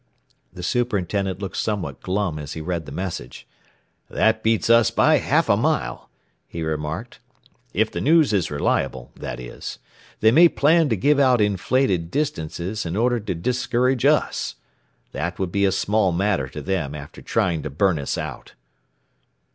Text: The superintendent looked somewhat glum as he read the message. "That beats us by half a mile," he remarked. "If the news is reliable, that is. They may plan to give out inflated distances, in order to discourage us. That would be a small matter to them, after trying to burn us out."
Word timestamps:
The 0.51 0.63
superintendent 0.63 1.39
looked 1.43 1.57
somewhat 1.57 2.01
glum 2.01 2.39
as 2.39 2.53
he 2.53 2.59
read 2.61 2.87
the 2.87 2.91
message. 2.91 3.47
"That 4.09 4.41
beats 4.41 4.67
us 4.67 4.89
by 4.89 5.19
half 5.19 5.47
a 5.47 5.55
mile," 5.55 6.09
he 6.47 6.63
remarked. 6.63 7.19
"If 7.71 7.91
the 7.91 8.01
news 8.01 8.33
is 8.33 8.49
reliable, 8.49 9.11
that 9.15 9.39
is. 9.39 9.77
They 10.19 10.31
may 10.31 10.49
plan 10.49 10.89
to 10.89 10.97
give 10.97 11.19
out 11.19 11.39
inflated 11.39 12.09
distances, 12.09 12.83
in 12.83 12.95
order 12.95 13.19
to 13.19 13.35
discourage 13.35 14.03
us. 14.03 14.55
That 15.11 15.37
would 15.37 15.51
be 15.51 15.65
a 15.65 15.71
small 15.71 16.11
matter 16.11 16.47
to 16.47 16.63
them, 16.63 16.95
after 16.95 17.21
trying 17.21 17.61
to 17.61 17.69
burn 17.69 17.99
us 17.99 18.17
out." 18.17 18.55